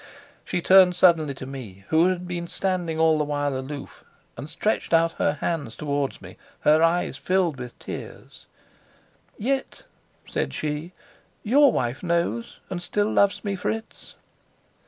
She 0.43 0.63
turned 0.63 0.95
suddenly 0.95 1.35
to 1.35 1.45
me, 1.45 1.83
who 1.89 2.07
had 2.07 2.27
been 2.27 2.47
standing 2.47 2.97
all 2.97 3.19
the 3.19 3.23
while 3.23 3.55
aloof, 3.55 4.03
and 4.35 4.49
stretched 4.49 4.95
out 4.95 5.11
her 5.21 5.33
hands 5.41 5.75
towards 5.75 6.23
me, 6.23 6.37
her 6.61 6.81
eyes 6.81 7.19
filled 7.19 7.59
with 7.59 7.77
tears. 7.77 8.47
"Yet," 9.37 9.83
said 10.27 10.55
she, 10.55 10.93
"your 11.43 11.71
wife 11.71 12.01
knows, 12.01 12.59
and 12.71 12.81
still 12.81 13.11
loves 13.11 13.43
me, 13.43 13.55
Fritz." 13.55 14.15